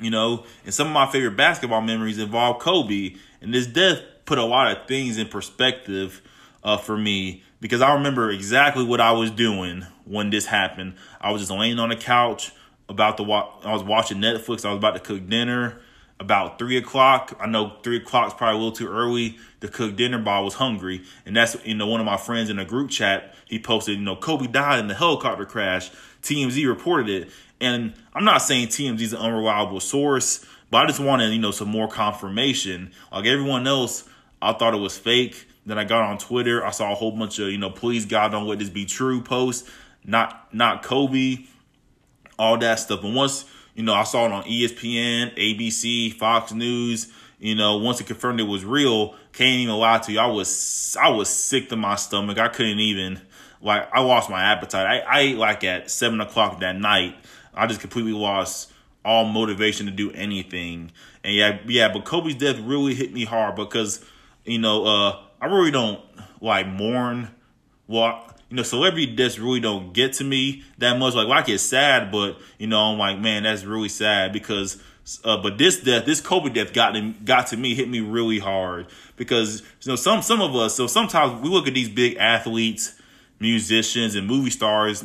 [0.00, 4.38] You know, and some of my favorite basketball memories involve Kobe, and this death put
[4.38, 6.20] a lot of things in perspective
[6.64, 10.94] uh, for me because I remember exactly what I was doing when this happened.
[11.20, 12.50] I was just laying on the couch
[12.88, 13.64] about the watch.
[13.64, 14.64] I was watching Netflix.
[14.64, 15.80] I was about to cook dinner
[16.22, 17.36] about three o'clock.
[17.40, 20.40] I know three o'clock is probably a little too early to cook dinner, but I
[20.40, 21.02] was hungry.
[21.26, 24.04] And that's, you know, one of my friends in a group chat, he posted, you
[24.04, 25.90] know, Kobe died in the helicopter crash.
[26.22, 27.30] TMZ reported it.
[27.62, 31.52] And I'm not saying TMZ is an unreliable source, but I just wanted, you know,
[31.52, 32.90] some more confirmation.
[33.10, 34.08] Like everyone else,
[34.40, 35.48] I thought it was fake.
[35.64, 36.66] Then I got on Twitter.
[36.66, 39.22] I saw a whole bunch of, you know, please God don't let this be true
[39.22, 39.70] posts.
[40.04, 41.44] Not not Kobe,
[42.38, 43.04] all that stuff.
[43.04, 43.44] And once
[43.74, 47.12] you know, I saw it on ESPN, ABC, Fox News.
[47.38, 50.20] You know, once it confirmed it was real, can't even lie to you.
[50.20, 52.38] I was I was sick to my stomach.
[52.38, 53.20] I couldn't even
[53.60, 54.86] like I lost my appetite.
[54.86, 57.16] I, I ate like at seven o'clock that night.
[57.54, 58.72] I just completely lost
[59.04, 60.92] all motivation to do anything.
[61.24, 64.04] And yeah, yeah, but Kobe's death really hit me hard because,
[64.44, 66.00] you know, uh, I really don't
[66.40, 67.30] like mourn.
[67.86, 71.14] Well, you know, celebrity deaths really don't get to me that much.
[71.14, 74.82] Like, well, I get sad, but you know, I'm like, man, that's really sad because.
[75.24, 78.38] Uh, but this death, this Kobe death, got to, got to me, hit me really
[78.38, 78.86] hard
[79.16, 80.76] because you know some some of us.
[80.76, 82.94] So sometimes we look at these big athletes,
[83.40, 85.04] musicians, and movie stars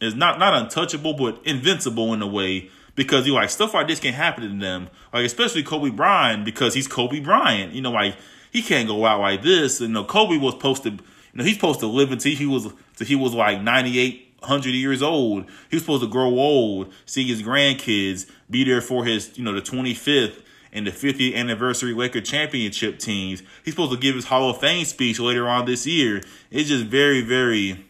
[0.00, 4.00] as not not untouchable, but invincible in a way because you like stuff like this
[4.00, 4.88] can happen to them.
[5.12, 7.72] Like especially Kobe Bryant because he's Kobe Bryant.
[7.72, 8.16] You know, like
[8.50, 9.80] he can't go out like this.
[9.80, 10.98] You know, Kobe was supposed to You
[11.34, 14.70] know, he's supposed to live until he was until he was like ninety eight hundred
[14.70, 15.44] years old.
[15.70, 19.52] He was supposed to grow old, see his grandkids, be there for his, you know,
[19.52, 23.42] the 25th and the 50th anniversary Laker championship teams.
[23.64, 26.22] He's supposed to give his Hall of Fame speech later on this year.
[26.50, 27.84] It's just very, very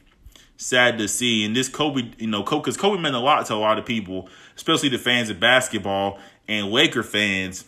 [0.58, 1.44] sad to see.
[1.44, 4.28] And this Kobe, you know, because Kobe meant a lot to a lot of people,
[4.56, 7.64] especially the fans of basketball and Laker fans,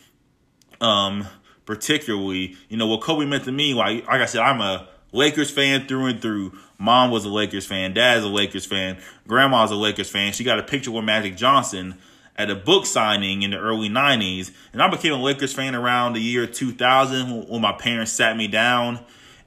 [0.83, 1.27] um,
[1.65, 2.57] particularly.
[2.69, 5.87] You know, what Kobe meant to me, like, like I said, I'm a Lakers fan
[5.87, 6.59] through and through.
[6.79, 7.95] Mom was a Lakers fan.
[7.95, 8.99] Dad's a Lakers fan.
[9.27, 10.33] Grandma's a Lakers fan.
[10.33, 11.97] She got a picture with Magic Johnson
[12.37, 14.51] at a book signing in the early 90s.
[14.73, 18.49] And I became a Lakers fan around the year 2000 when my parents sat me
[18.49, 19.01] down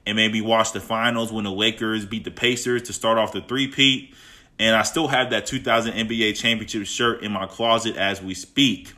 [0.06, 3.40] and maybe watch the finals when the Lakers beat the Pacers to start off the
[3.40, 4.14] three-peat.
[4.58, 8.92] And I still have that 2000 NBA championship shirt in my closet as we speak.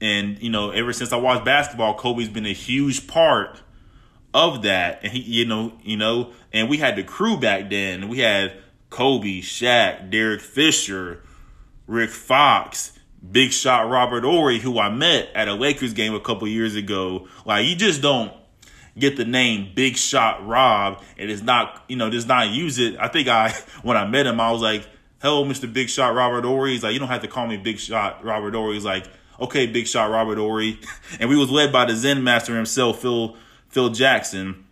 [0.00, 3.60] And, you know, ever since I watched basketball, Kobe's been a huge part
[4.34, 5.00] of that.
[5.02, 8.08] And he, you know, you know, and we had the crew back then.
[8.08, 8.54] We had
[8.90, 11.22] Kobe, Shaq, Derek Fisher,
[11.86, 12.98] Rick Fox,
[13.30, 17.28] Big Shot Robert Horry, who I met at a Lakers game a couple years ago.
[17.46, 18.32] Like you just don't
[18.98, 22.96] get the name Big Shot Rob and it's not, you know, just not use it.
[22.98, 23.50] I think I
[23.82, 24.86] when I met him, I was like,
[25.20, 25.72] Hello, Mr.
[25.72, 26.72] Big Shot Robert Horry.
[26.72, 28.74] He's like, you don't have to call me Big Shot Robert Horry.
[28.74, 29.06] He's like,
[29.40, 30.80] okay, Big Shot Robert Horry.
[31.20, 33.36] And we was led by the Zen Master himself, Phil
[33.68, 34.64] Phil Jackson.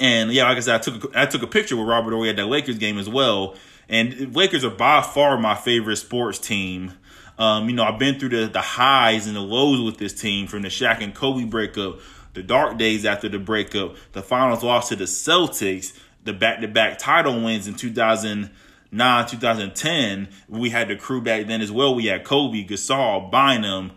[0.00, 2.28] And yeah, like I said, I took a, I took a picture with Robert Horry
[2.28, 3.56] at that Lakers game as well.
[3.88, 6.92] And Lakers are by far my favorite sports team.
[7.38, 10.46] Um, you know, I've been through the, the highs and the lows with this team
[10.48, 12.00] from the Shaq and Kobe breakup,
[12.38, 16.68] the dark days after the breakup, the finals loss to the Celtics, the back to
[16.68, 20.28] back title wins in 2009, 2010.
[20.48, 21.96] We had the crew back then as well.
[21.96, 23.90] We had Kobe, Gasol, Bynum,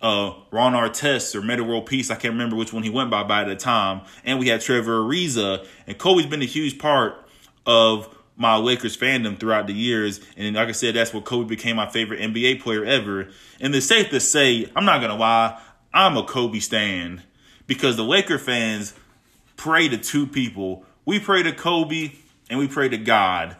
[0.00, 2.10] uh, Ron Artest or Metta World Peace.
[2.10, 4.00] I can't remember which one he went by by the time.
[4.24, 5.66] And we had Trevor Ariza.
[5.86, 7.22] And Kobe's been a huge part
[7.66, 10.22] of my Lakers fandom throughout the years.
[10.38, 13.28] And like I said, that's what Kobe became my favorite NBA player ever.
[13.60, 15.60] And it's safe to say, I'm not to lie,
[15.92, 17.22] I'm a Kobe stan.
[17.66, 18.94] Because the Laker fans
[19.56, 20.84] pray to two people.
[21.04, 22.12] We pray to Kobe
[22.50, 23.56] and we pray to God.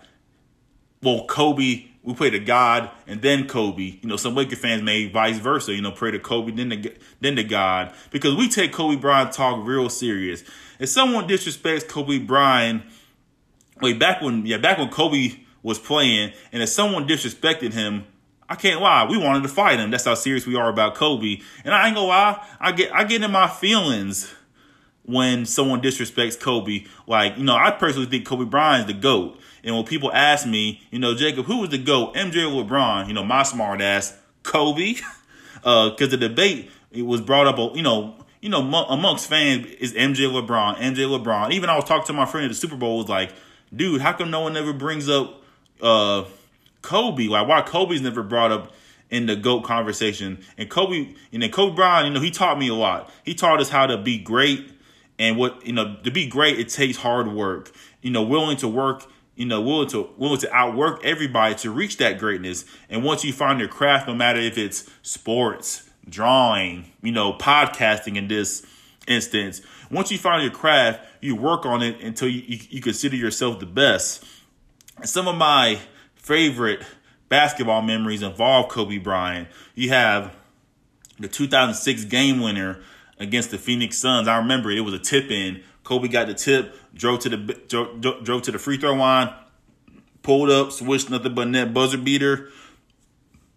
[1.03, 3.99] Well, Kobe we pray to God and then Kobe.
[4.03, 5.75] You know, some Laker fans may vice versa.
[5.75, 9.33] You know, pray to Kobe then to then to God because we take Kobe Bryant
[9.33, 10.45] talk real serious.
[10.79, 12.83] If someone disrespects Kobe Bryant,
[13.81, 18.05] wait back when yeah back when Kobe was playing, and if someone disrespected him,
[18.49, 19.91] I can't lie, we wanted to fight him.
[19.91, 21.41] That's how serious we are about Kobe.
[21.65, 24.33] And I ain't gonna lie, I get I get in my feelings
[25.05, 26.85] when someone disrespects Kobe.
[27.07, 29.39] Like, you know, I personally think Kobe Bryant's the GOAT.
[29.63, 33.09] And when people ask me, you know, Jacob, who was the GOAT, MJ or LeBron?
[33.09, 34.95] You know, my smart ass, Kobe.
[35.55, 37.77] because uh, the debate it was brought up.
[37.77, 41.53] You know, you know, amongst fans is MJ LeBron, MJ LeBron.
[41.53, 43.33] Even I was talking to my friend at the Super Bowl was like,
[43.75, 45.43] dude, how come no one ever brings up
[45.81, 46.25] uh,
[46.85, 47.29] Kobe?
[47.29, 48.73] Like, why Kobe's never brought up
[49.11, 50.45] in the GOAT conversation?
[50.59, 53.11] And Kobe, you know, Kobe Bryant, you know, he taught me a lot.
[53.25, 54.71] He taught us how to be great
[55.19, 57.73] and what, you know, to be great, it takes hard work.
[58.03, 61.97] You know, willing to work you know, willing to willing to outwork everybody to reach
[61.97, 62.65] that greatness.
[62.89, 68.17] And once you find your craft, no matter if it's sports, drawing, you know, podcasting
[68.17, 68.65] in this
[69.09, 73.17] instance, once you find your craft, you work on it until you, you, you consider
[73.17, 74.25] yourself the best.
[74.99, 75.81] And some of my
[76.25, 76.83] favorite
[77.29, 79.47] basketball memories involve Kobe Bryant.
[79.75, 80.35] You have
[81.19, 82.81] the 2006 game winner
[83.19, 84.27] against the Phoenix Suns.
[84.27, 85.63] I remember it, was a tip in.
[85.85, 87.37] Kobe got the tip, drove to the
[87.69, 89.33] drove, drove to the free throw line,
[90.23, 92.49] pulled up, switched nothing but net buzzer beater.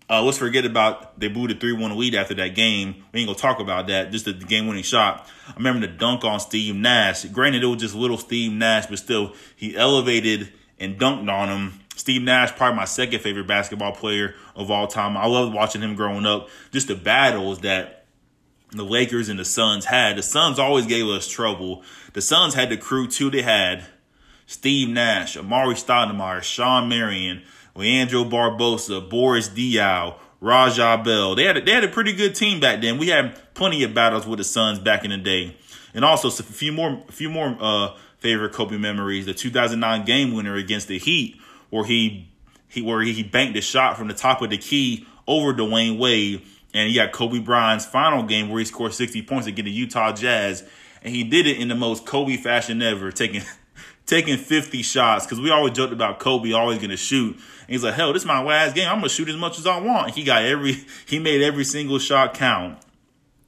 [0.09, 2.95] Uh, let's forget about they booted 3 1 lead after that game.
[3.13, 4.11] We ain't gonna talk about that.
[4.11, 5.25] Just the, the game winning shot.
[5.47, 7.23] I remember the dunk on Steve Nash.
[7.25, 11.79] Granted, it was just little Steve Nash, but still, he elevated and dunked on him.
[11.97, 15.17] Steve Nash, probably my second favorite basketball player of all time.
[15.17, 16.49] I loved watching him growing up.
[16.71, 18.05] Just the battles that
[18.71, 20.17] the Lakers and the Suns had.
[20.17, 21.83] The Suns always gave us trouble.
[22.13, 23.29] The Suns had the crew too.
[23.29, 23.85] They had
[24.45, 27.43] Steve Nash, Amar'e Stoudemire, Shawn Marion,
[27.75, 31.35] Leandro Barbosa, Boris Diaw, Raja Bell.
[31.35, 32.97] They had a, they had a pretty good team back then.
[32.97, 35.55] We had plenty of battles with the Suns back in the day,
[35.93, 39.25] and also a few more a few more uh, favorite Kobe memories.
[39.25, 42.29] The 2009 game winner against the Heat, where he
[42.67, 46.41] he where he banked a shot from the top of the key over Dwyane Wade,
[46.73, 50.13] and he got Kobe Bryant's final game where he scored 60 points against the Utah
[50.13, 50.63] Jazz,
[51.01, 53.43] and he did it in the most Kobe fashion ever, taking
[54.07, 57.35] taking 50 shots because we always joked about Kobe always to shoot.
[57.35, 58.87] And he's like, hell, this is my last game.
[58.89, 60.15] I'm to shoot as much as I want.
[60.15, 62.79] He got every, he made every single shot count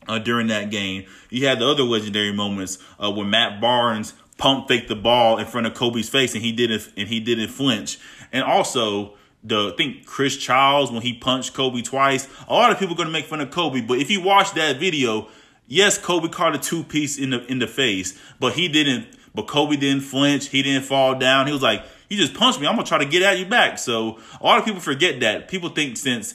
[0.08, 1.06] uh, during that game.
[1.30, 5.46] You had the other legendary moments uh, when Matt Barnes pump faked the ball in
[5.46, 8.00] front of Kobe's face and he didn't, and he didn't flinch.
[8.32, 12.28] And also, the I think Chris Childs when he punched Kobe twice.
[12.48, 14.54] A lot of people are going to make fun of Kobe, but if you watch
[14.54, 15.28] that video,
[15.68, 19.48] yes, Kobe caught a two piece in the in the face, but he didn't but
[19.48, 20.48] Kobe didn't flinch.
[20.48, 21.48] He didn't fall down.
[21.48, 22.68] He was like, you just punched me.
[22.68, 23.78] I'm to try to get at you back.
[23.78, 25.48] So a lot of people forget that.
[25.48, 26.34] People think since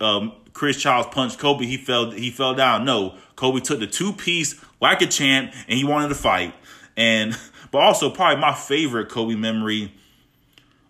[0.00, 2.84] um, Chris Childs punched Kobe, he fell he fell down.
[2.84, 6.54] No, Kobe took the two piece like a champ and he wanted to fight.
[6.96, 7.36] And
[7.70, 9.92] but also probably my favorite Kobe memory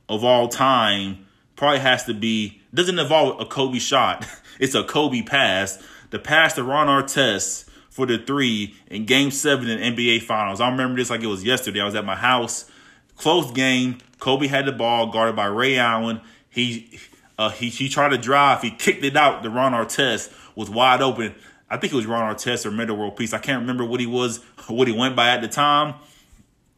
[0.08, 4.26] of all time probably has to be doesn't involve a Kobe shot.
[4.60, 5.82] It's a Kobe pass.
[6.10, 10.60] The pass to Ron Artest for the three in game seven in NBA Finals.
[10.60, 11.80] I remember this like it was yesterday.
[11.80, 12.70] I was at my house.
[13.16, 13.98] Close game.
[14.20, 16.20] Kobe had the ball guarded by Ray Allen.
[16.50, 17.00] He
[17.38, 18.62] uh, he he tried to drive.
[18.62, 19.42] He kicked it out.
[19.42, 21.34] The Ron Artest was wide open.
[21.70, 23.32] I think it was Ron Artest or Metta World Peace.
[23.32, 25.94] I can't remember what he was, what he went by at the time.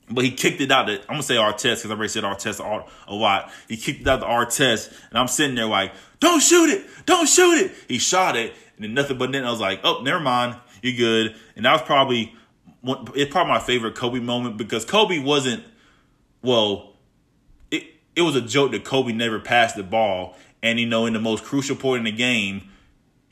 [0.08, 0.86] But he kicked it out.
[0.86, 2.60] To, I'm gonna say Artest because I've already said Artest
[3.08, 3.50] a lot.
[3.68, 6.86] He kicked it out the Artest, and I'm sitting there like, "Don't shoot it!
[7.06, 10.02] Don't shoot it!" He shot it, and then nothing but then I was like, "Oh,
[10.02, 11.36] never mind you're good.
[11.54, 12.34] And that was probably
[13.14, 15.64] it's probably my favorite Kobe moment because Kobe wasn't
[16.42, 16.94] well.
[17.70, 21.12] It it was a joke that Kobe never passed the ball, and you know in
[21.12, 22.70] the most crucial point in the game,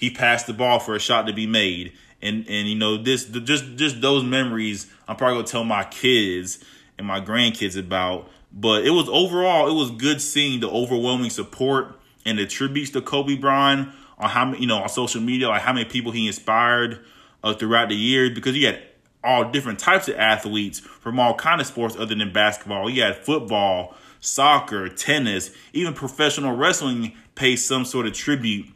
[0.04, 1.94] he passed the ball for a shot to be made.
[2.20, 6.62] And and you know this just just those memories I'm probably gonna tell my kids
[6.98, 8.30] and my grandkids about.
[8.52, 13.00] But it was overall it was good seeing the overwhelming support and the tributes to
[13.00, 13.88] Kobe Bryant
[14.18, 17.00] on how you know on social media like how many people he inspired
[17.42, 18.82] uh, throughout the years because you had
[19.22, 22.90] all different types of athletes from all kind of sports other than basketball.
[22.90, 28.66] You had football, soccer, tennis, even professional wrestling paid some sort of tribute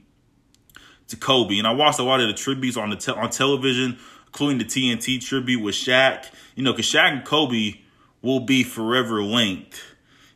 [1.09, 1.59] to Kobe.
[1.59, 4.65] And I watched a lot of the tributes on the te- on television, including the
[4.65, 6.27] TNT tribute with Shaq.
[6.55, 7.75] You know, because Shaq and Kobe
[8.23, 9.83] will be forever linked.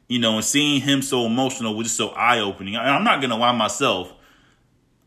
[0.09, 2.77] You know, and seeing him so emotional was just so eye opening.
[2.77, 4.13] And I'm not gonna lie myself.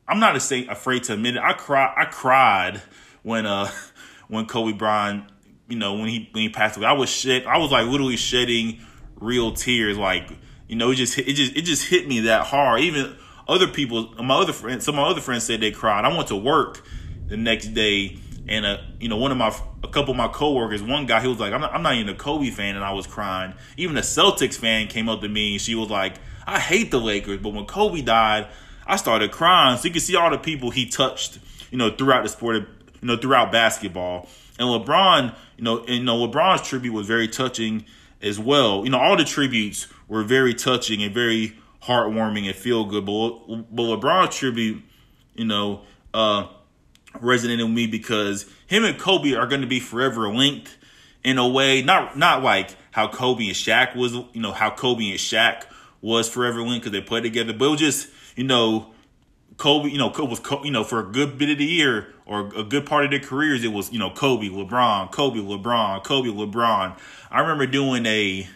[0.08, 1.42] I'm not afraid to admit it.
[1.42, 1.94] I cry.
[1.96, 2.82] I cried
[3.24, 3.70] when uh
[4.28, 5.26] when Kobe Bryant,
[5.68, 7.46] you know, when he when he passed away, I was shed.
[7.46, 8.82] I was like literally shedding
[9.20, 9.98] real tears.
[9.98, 10.30] Like
[10.68, 12.82] you know, it just it just it just hit me that hard.
[12.82, 13.16] Even
[13.48, 16.06] other people, my other friends, some of my other friends said they cried.
[16.06, 16.86] I went to work
[17.28, 18.18] the next day,
[18.48, 21.28] and uh, you know, one of my a couple of my coworkers, one guy, he
[21.28, 23.54] was like, I'm not, I'm not even a Kobe fan, and I was crying.
[23.78, 26.16] Even a Celtics fan came up to me, and she was like,
[26.48, 28.48] I hate the Lakers, but when Kobe died,
[28.86, 29.78] I started crying.
[29.78, 31.40] So you can see all the people he touched,
[31.72, 32.64] you know, throughout the sport of,
[33.02, 34.28] you know, throughout basketball.
[34.60, 37.86] And LeBron, you know, and, you know, LeBron's tribute was very touching
[38.22, 38.84] as well.
[38.86, 43.06] You know, all the tributes were very touching and very heartwarming and feel good.
[43.06, 44.84] But, but LeBron's tribute,
[45.36, 45.82] you know,
[46.14, 46.48] uh,
[47.16, 50.78] resonated with me because him and Kobe are going to be forever linked
[51.24, 51.82] in a way.
[51.82, 55.64] Not not like how Kobe and Shaq was, you know, how Kobe and Shaq
[56.02, 57.54] was forever linked because they played together.
[57.54, 58.94] But it was just, you know,
[59.58, 62.48] Kobe, you know, Kobe was you know for a good bit of the year or
[62.56, 66.30] a good part of their careers, it was you know Kobe, LeBron, Kobe, LeBron, Kobe,
[66.30, 66.98] LeBron.
[67.32, 68.48] I remember doing a,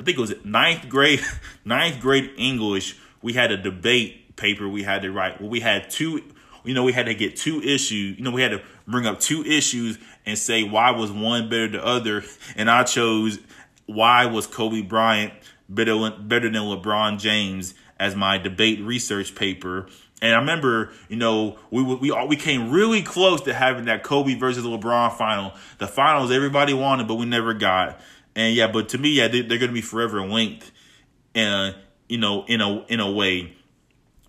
[0.00, 1.20] I think it was ninth grade,
[1.64, 2.96] ninth grade English.
[3.22, 5.40] We had a debate paper we had to write.
[5.40, 6.22] Well, we had two,
[6.64, 8.16] you know, we had to get two issues.
[8.16, 11.68] You know, we had to bring up two issues and say why was one better
[11.68, 12.24] than the other,
[12.56, 13.38] and I chose
[13.86, 15.32] why was Kobe Bryant
[15.68, 19.88] better better than LeBron James as my debate research paper.
[20.20, 24.02] And I remember, you know, we we all, we came really close to having that
[24.02, 25.52] Kobe versus LeBron final.
[25.78, 28.00] The finals everybody wanted, but we never got.
[28.38, 30.70] And yeah, but to me, yeah, they, are to be forever linked,
[31.34, 31.74] and
[32.08, 33.52] you know, in a in a way.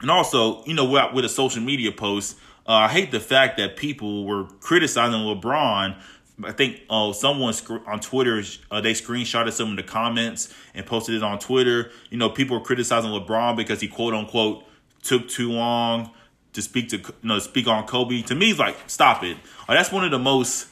[0.02, 2.38] And also, you know, with, with a social media post,
[2.68, 6.02] uh, I hate the fact that people were criticizing LeBron
[6.44, 7.54] I think uh, someone
[7.86, 8.42] on Twitter
[8.72, 11.92] uh, they screenshotted some of the comments and posted it on Twitter.
[12.10, 14.64] You know, people were criticizing LeBron because he quote unquote
[15.04, 16.12] took too long
[16.54, 18.22] to speak to you know speak on Kobe.
[18.24, 19.38] To me, it's like stop it.
[19.68, 20.69] Uh, that's one of the most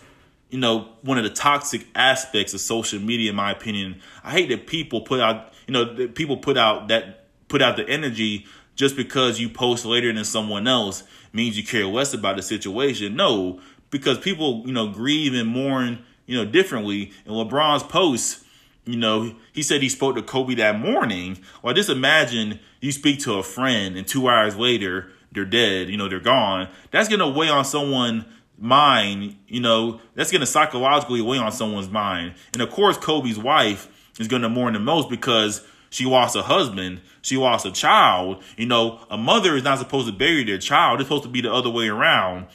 [0.50, 4.02] you know one of the toxic aspects of social media, in my opinion.
[4.24, 7.88] I hate that people put out you know people put out that put out the
[7.88, 8.46] energy
[8.76, 13.16] just because you post later than someone else means you care less about the situation.
[13.16, 17.12] No, because people, you know, grieve and mourn, you know, differently.
[17.26, 18.44] And LeBron's post,
[18.86, 21.40] you know, he said he spoke to Kobe that morning.
[21.62, 25.98] Well, just imagine you speak to a friend and two hours later they're dead, you
[25.98, 26.70] know, they're gone.
[26.92, 28.26] That's gonna weigh on someone's
[28.58, 32.34] mind, you know, that's gonna psychologically weigh on someone's mind.
[32.54, 33.88] And of course, Kobe's wife
[34.20, 37.02] is gonna mourn the most because she lost a husband.
[37.22, 38.44] She lost a child.
[38.58, 41.00] You know, a mother is not supposed to bury their child.
[41.00, 42.48] It's supposed to be the other way around.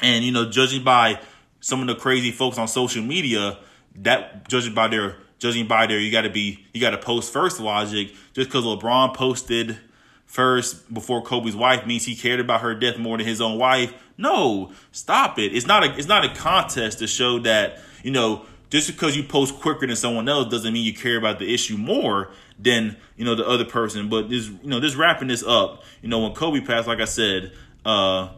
[0.00, 1.20] And you know, judging by
[1.60, 3.58] some of the crazy folks on social media,
[3.96, 7.32] that judging by their judging by their you got to be you got to post
[7.32, 8.12] first logic.
[8.32, 9.78] Just because LeBron posted
[10.26, 13.92] first before Kobe's wife means he cared about her death more than his own wife.
[14.16, 15.54] No, stop it.
[15.54, 19.22] It's not a it's not a contest to show that you know just because you
[19.24, 23.24] post quicker than someone else doesn't mean you care about the issue more than you
[23.24, 24.08] know the other person.
[24.08, 25.82] But this you know just wrapping this up.
[26.02, 27.52] You know when Kobe passed, like I said.
[27.84, 28.28] uh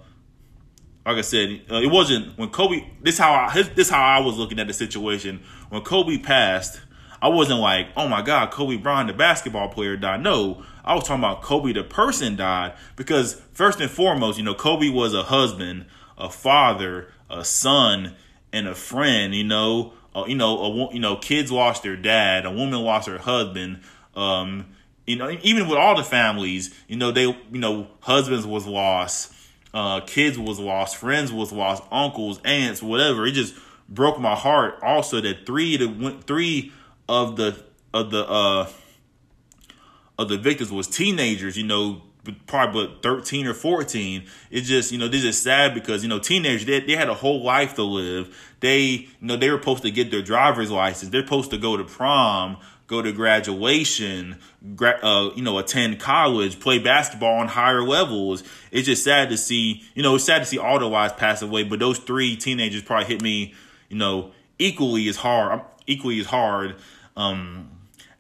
[1.05, 2.85] like I said, uh, it wasn't when Kobe.
[3.01, 6.81] This how I, his, this how I was looking at the situation when Kobe passed.
[7.23, 10.23] I wasn't like, oh my God, Kobe Bryant, the basketball player, died.
[10.23, 14.55] No, I was talking about Kobe, the person, died because first and foremost, you know,
[14.55, 18.15] Kobe was a husband, a father, a son,
[18.53, 19.35] and a friend.
[19.35, 23.09] You know, uh, you know, a, you know, kids lost their dad, a woman lost
[23.09, 23.81] her husband.
[24.15, 24.67] Um,
[25.07, 29.33] you know, even with all the families, you know, they, you know, husbands was lost
[29.77, 33.27] uh, kids was lost, friends was lost, uncles, aunts, whatever.
[33.27, 33.55] It just
[33.91, 34.79] broke my heart.
[34.83, 36.73] Also, that three the three
[37.11, 37.63] of the
[37.93, 38.71] of the uh
[40.19, 41.57] of the victims was teenagers.
[41.57, 42.03] You know,
[42.47, 46.19] probably but 13 or 14 it's just you know this is sad because you know
[46.19, 49.85] teenagers they, they had a whole life to live they you know they were supposed
[49.85, 52.57] to get their driver's license they're supposed to go to prom
[52.87, 54.39] go to graduation,
[54.75, 58.45] gra- uh, you know, attend college, play basketball on higher levels.
[58.71, 61.43] It's just sad to see, you know, it's sad to see all the wives pass
[61.43, 63.55] away, but those three teenagers probably hit me,
[63.89, 66.77] you know, equally as hard, equally as hard,
[67.17, 67.71] um,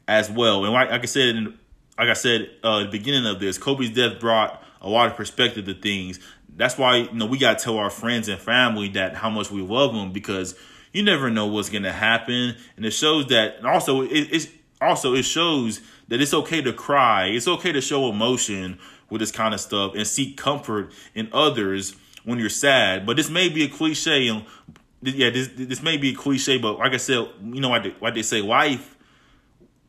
[0.08, 0.64] as well.
[0.64, 1.54] And like, like I said,
[1.98, 5.16] like I said, uh, at the beginning of this, Kobe's death brought a lot of
[5.16, 6.20] perspective to things.
[6.56, 9.50] That's why, you know, we got to tell our friends and family that how much
[9.50, 10.54] we love them because
[10.92, 12.56] you never know what's to happen.
[12.76, 14.48] And it shows that, and also, it, it's,
[14.80, 17.26] also it shows that it's okay to cry.
[17.26, 18.78] It's okay to show emotion
[19.10, 23.06] with this kind of stuff and seek comfort in others when you're sad.
[23.06, 24.44] But this may be a cliche, and
[25.02, 26.58] yeah, this this may be a cliche.
[26.58, 28.96] But like I said, you know, what they, they say, life,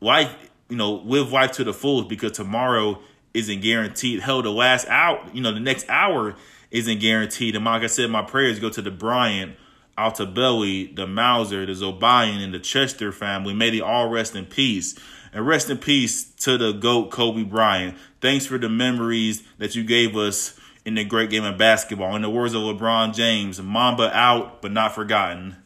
[0.00, 0.34] life,
[0.68, 3.00] you know, live life to the fullest because tomorrow
[3.34, 4.20] isn't guaranteed.
[4.20, 6.34] Hell, the last hour, you know, the next hour
[6.70, 7.56] isn't guaranteed.
[7.56, 9.56] And like I said, my prayers go to the Bryant
[9.96, 13.52] Altobelli, the Mauser, the Zobayan, and the Chester family.
[13.52, 14.98] May they all rest in peace.
[15.32, 17.98] And rest in peace to the GOAT Kobe Bryant.
[18.20, 22.16] Thanks for the memories that you gave us in the great game of basketball.
[22.16, 25.56] In the words of LeBron James, Mamba out, but not forgotten.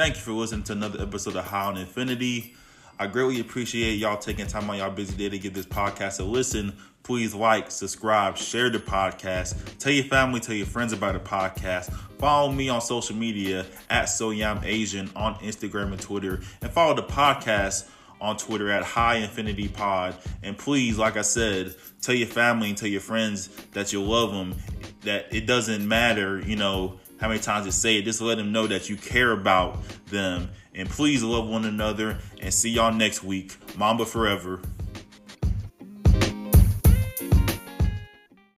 [0.00, 2.54] Thank you for listening to another episode of High on Infinity.
[2.98, 6.22] I greatly appreciate y'all taking time on y'all busy day to give this podcast a
[6.22, 6.74] listen.
[7.02, 9.76] Please like, subscribe, share the podcast.
[9.78, 11.92] Tell your family, tell your friends about the podcast.
[12.18, 16.40] Follow me on social media at SoYamAsian on Instagram and Twitter.
[16.62, 17.86] And follow the podcast
[18.22, 20.16] on Twitter at High Infinity Pod.
[20.42, 24.32] And please, like I said, tell your family and tell your friends that you love
[24.32, 24.54] them,
[25.02, 28.50] that it doesn't matter, you know, how many times you say it, just let them
[28.50, 30.50] know that you care about them.
[30.74, 33.56] And please love one another and see y'all next week.
[33.76, 34.60] Mamba forever.